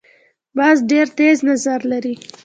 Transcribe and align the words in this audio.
باز 0.57 0.77
ډیر 0.89 1.07
تېز 1.17 1.37
نظر 1.49 1.79
لري 1.91 2.15